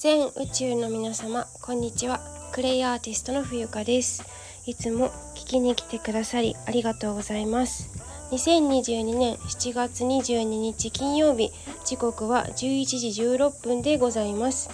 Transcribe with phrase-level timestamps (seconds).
[0.00, 2.22] 全宇宙の皆様こんにちは。
[2.52, 4.24] クレイアーティストの冬香です。
[4.64, 7.90] いつも聞きに来てくださりありがとうございます。
[8.30, 11.52] 2022年7月22日金曜日
[11.84, 14.70] 時刻は11時16分でございます、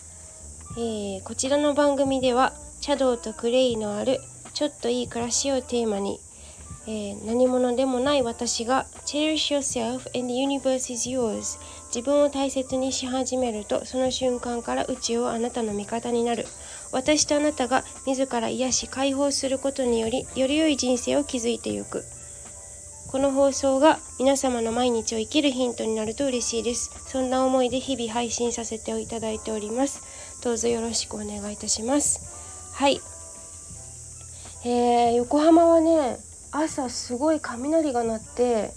[0.79, 4.20] えー、こちらの番組では茶道とクレイのある
[4.54, 6.20] ちょっといい暮らしをテーマに
[6.89, 16.46] えー、何者でもない私が Cherish yourself and the universe is yours 自分を大切にし始めるとその瞬間から宇宙はあなたの味方になる。
[16.93, 22.05] 私とあなたが自ら癒し解放することによりより良い人生を築いてゆく。
[23.09, 26.91] この放送が皆様の毎日を生きるヒントになると嬉しいです。
[27.07, 30.02] そんな思いで日々配信させていただいております。
[30.43, 32.74] どうぞよろしくお願いいたします。
[32.74, 33.01] はい。
[34.65, 36.18] えー、横浜はね
[36.59, 38.70] 朝すごい雷が鳴って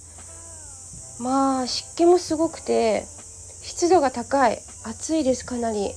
[1.19, 3.03] まあ湿気もすごくて
[3.61, 4.59] 湿度が高い。
[4.85, 5.91] 暑いですかなり。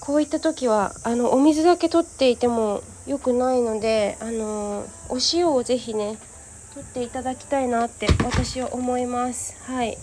[0.00, 6.18] こういった時はあのお水だけ取っていても良くないのであのお塩をぜひね
[6.74, 9.56] 取っていただきたいなって私は思います。
[9.62, 9.96] はい。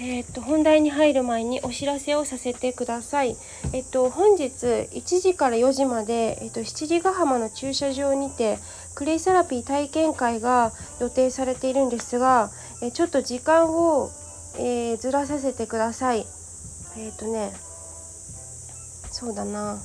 [0.00, 3.36] えー、っと本題に入る前にお知らせをさせてください。
[3.72, 8.58] えっと本日1時から4時まで、えっと、七里ヶ浜の駐車場にて
[8.94, 12.50] クレイセラピー体験会が予定されているんですが、
[12.82, 14.10] えちょっと時間を、
[14.56, 16.24] えー、ずらさせてください。
[16.96, 17.52] えっとね
[19.10, 19.78] そうだな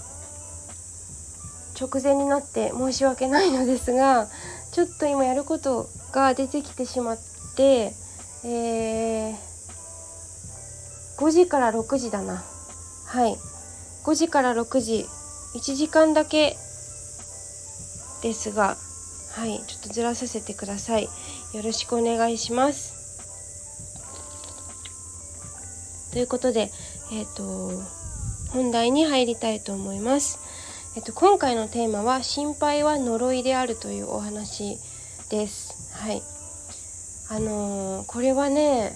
[1.79, 4.27] 直前になって申し訳ないのですが
[4.73, 7.17] ちょっと今やることが出てきてしまっ
[7.55, 7.93] て、
[8.45, 9.52] えー
[11.17, 12.43] 5時から6時だな。
[13.07, 13.35] はい。
[14.05, 15.05] 5時から6時。
[15.55, 16.57] 1時間だけ
[18.21, 18.77] ですが。
[19.31, 19.63] はい。
[19.67, 21.03] ちょっとずらさせてください。
[21.03, 21.09] よ
[21.63, 23.03] ろしくお願いします。
[26.13, 26.69] ということで
[27.11, 27.81] えっ、ー、と
[28.51, 30.39] 本題に入りたいと思います。
[30.95, 34.77] えっと、今回のテーマは「心配は呪いである」というお話
[35.31, 35.91] です。
[35.91, 36.21] はい、
[37.29, 38.93] あのー、これはね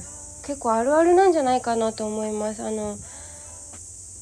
[0.48, 2.64] 結構あるあるなんじゃないかなと思います。
[2.64, 2.98] あの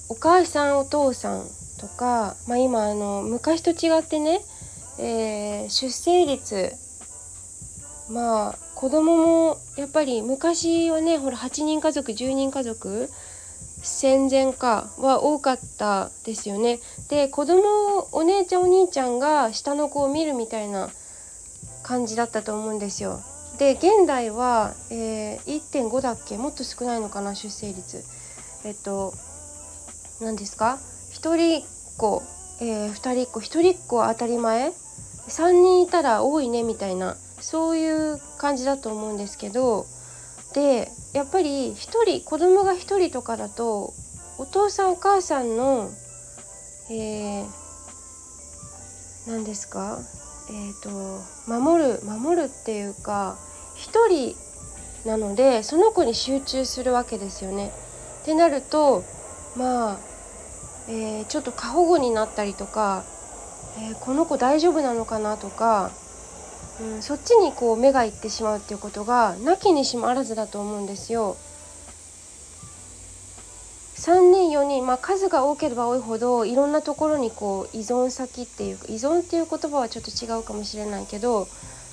[0.10, 1.46] お母さんお父さん
[1.80, 4.42] とか、まあ、今あの昔と違ってね、
[5.00, 6.72] えー、出生率
[8.10, 13.08] まあ子供もやっぱり昔はねほら8人家族10人家族
[13.84, 16.80] 戦前かは多かったですよね。
[17.08, 20.90] で子供お姉ちゃんお兄ちゃんが下の子を見るみたいな
[21.84, 23.22] 感じだったと思うんですよ。
[23.58, 26.38] で現代は、えー、1.5だっけ？
[26.38, 28.04] もっと少ないのかな出生率。
[28.66, 29.14] えっと
[30.22, 30.78] 何ですか
[31.14, 31.68] ？1人っ
[31.98, 32.22] 子、
[32.60, 33.40] えー、2人っ子。
[33.40, 34.74] 1人っ子は当たり前
[35.28, 39.86] ？3人いたら多いねみたいなそういう感じだと思うんですけど
[40.54, 43.94] でやっぱり1人子供が1人とかだと
[44.38, 45.90] お父さんお母さんの
[46.92, 47.46] えー、
[49.28, 49.98] 何ですか？
[50.50, 53.38] えーと、守る守るっていうか
[53.78, 54.34] 1
[55.04, 57.72] 人なのでその子に集中するわけですよね。
[58.22, 59.04] ってなると
[59.56, 59.98] まあ、
[60.90, 63.04] えー、ちょっと過保護になったりとか、
[63.80, 65.92] えー、この子大丈夫なのかなとか、
[66.82, 71.38] うん、そっちにこう目がいってしまうっていうことがなきにしもあらずだと思うんですよ。
[73.96, 81.48] 3人4人、まあ、数が多ければ多いほどいろんなところにこう依存先っていうか依存っていう言葉はちょっと違うかもしれないけど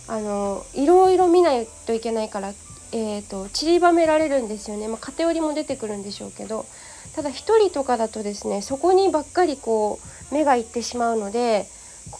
[0.08, 2.52] あのいろいろ見ないといけないから、
[2.92, 6.66] えーと、散りばめられるんですよね、まあ、偏りも出てくるんでしょうけど
[7.14, 10.00] ただ1人とかだとですねそこにばっかりこ
[10.30, 11.66] う目がいってしまうので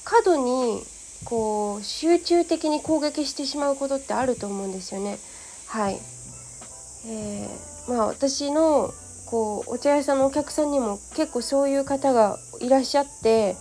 [0.04, 0.82] 過度に
[1.24, 5.18] こう集中的に攻撃してしまうことってあると思うんですよね。
[5.66, 6.00] はい、
[7.06, 8.92] えー、まあ私の
[9.32, 13.56] こうお茶屋さんのお客さんにも結構そういう方がいらっしゃって、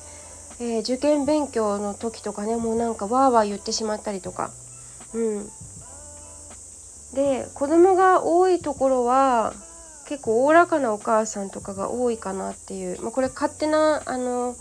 [0.59, 4.51] えー、受験勉強の時とかねもうなんかわーわー言ってしまったりとか。
[5.13, 5.49] うん、
[7.13, 9.53] で子供が多いところは
[10.09, 14.55] 結構おおらかなお母さんとかが多いかなっていう、まあ、これ勝手なあの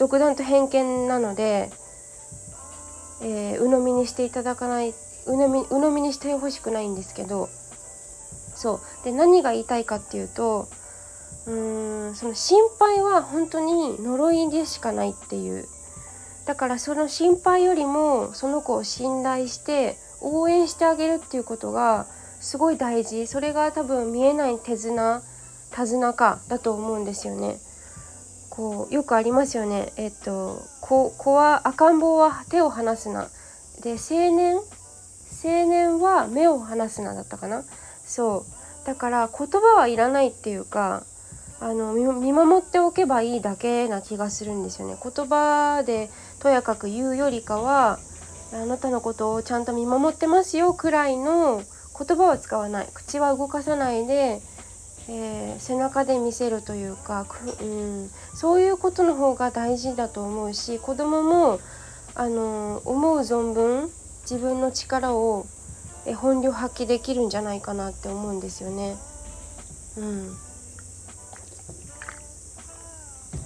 [0.00, 1.70] 独断と偏見なので、
[3.22, 4.92] えー、鵜呑みにしていただかない
[5.24, 7.48] 鵜呑み鵜呑みにしてほしくないんですけど。
[8.62, 9.04] そう。
[9.04, 10.68] で何が言いたいかっていうと
[11.46, 15.66] うーんその心配は本当に呪いでしかないっていう。
[16.46, 22.06] だからその心配よりもその子を信頼して応援してあげるっていうことが
[22.40, 23.26] すごい大事。
[23.26, 25.22] それが多分見えない手綱
[25.74, 27.58] 手綱かだと思うんですよね。
[28.50, 29.92] こうよくありますよね。
[29.96, 33.28] えっと子子は赤ん坊は手を離すな。
[33.82, 37.64] で青年青年は目を離すなだったかな。
[38.12, 38.44] そ
[38.84, 38.86] う。
[38.86, 41.04] だから言葉はいらないっていうか
[41.60, 44.96] あの見守っておけばいいだけな気がするんですよね。
[45.02, 46.10] 言葉で
[46.40, 47.98] とやかく言うよりかは
[48.52, 51.62] あなたのことをちゃんと見守ってますよくらいの
[51.98, 52.88] 言葉は使わない。
[52.92, 54.42] 口は動かさないで、
[55.08, 57.26] えー、背中で見せるというか、
[57.62, 61.60] うん、そういうことの方が大事だと思うし子供も
[62.14, 63.88] あの思う存分
[64.22, 65.46] 自分の力を
[66.16, 68.96] 本領発揮できるんじゃないかなって思うんですよね。
[69.96, 70.36] うん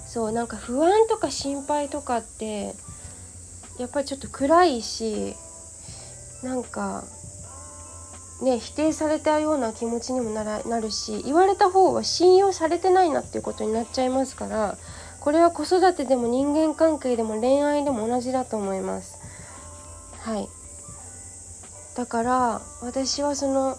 [0.07, 2.73] そうなんか不安とか心配とかって
[3.77, 5.35] やっぱりちょっと暗いし
[6.41, 7.03] なんか
[8.41, 14.77] ね否定されたような気持ちにもならなるし言われた方は信用されてないなっていうことになっちゃいますから
[15.19, 19.19] これは子育てでも人間関係でも恋愛でも同じだと思います。
[20.21, 20.56] はい
[21.97, 23.75] だから私はその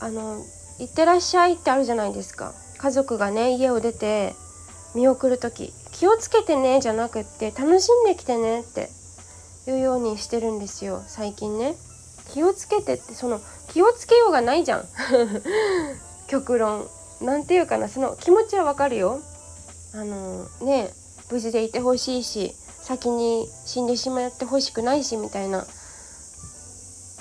[0.00, 0.42] あの
[0.80, 2.54] 「いってらっしゃい」ってあるじゃないですか。
[2.78, 4.34] 家族がね家を出て
[4.94, 8.88] 見送る時気をつけてねじゃなくって楽しんできてねって
[9.68, 11.76] いうようにしてるんですよ最近ね。
[12.32, 13.38] 気をつけてってその
[13.68, 14.88] 気をつけようがないじゃん。
[16.28, 16.88] 極論。
[17.20, 19.20] なんていうかなその気持ちはわかるよ。
[19.94, 20.90] あのね
[21.30, 25.66] 無事でいてほしいし先に死んでしまってほしくないしみたいな。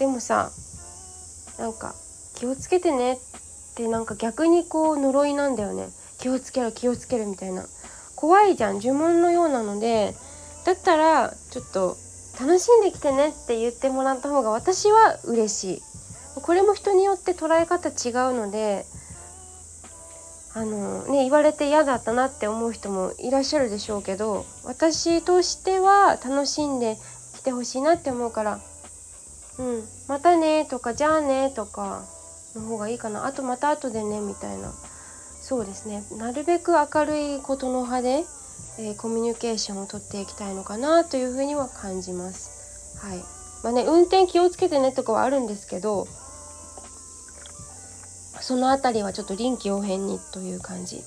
[0.02, 0.50] でもさ
[1.60, 1.94] なんか
[2.34, 3.18] 気をつけてねっ
[3.76, 5.90] てなんか逆にこう呪いなんだよね。
[6.18, 7.66] 気をつけろ気をつけるみたいな。
[8.16, 10.16] 怖いじゃん呪文のようなので。
[10.66, 11.98] だったらちょっと
[12.40, 15.82] 楽しんできてねって言ってもらった方が私は嬉しい。
[16.42, 18.86] これも人によって捉え方違うので
[20.56, 26.98] あのね言われて嫌だったなって思う人もいらっしゃるでしょうけど私としては楽しんで
[27.36, 28.60] きてほしいなって思うから
[29.60, 32.04] 「うんまたね」とか「じゃあね」とか
[32.56, 34.72] の方がいいかなあとまた後でねみたいな
[35.42, 38.26] そうですねなるべく明るいことの葉で、
[38.80, 42.98] えー、コミュニケーションをとっていきたいのかなというふうには感じます。
[43.06, 43.18] はい
[43.64, 46.08] まあね、運転気をつけてねとかはあるんですけど
[48.42, 51.04] その辺りはちょっと臨機応変にという感じ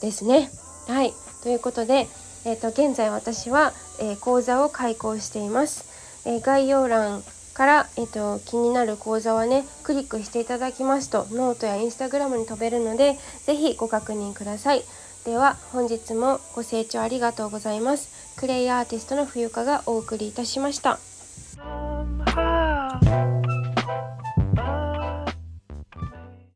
[0.00, 0.50] ですね。
[0.86, 2.08] はいということで、
[2.44, 5.84] えーと、現在私は、えー、講座を開講しています。
[6.26, 7.22] えー、概要欄
[7.54, 13.16] から、えっと、気になる講座はねクリックしていただきますとノートやインスタグラムに飛べるので
[13.46, 14.82] 是非ご確認ください。
[15.24, 18.36] では本日もご清聴ありがとうございます。
[18.36, 20.98] クレイアーティストの冬香がお送りいたしました。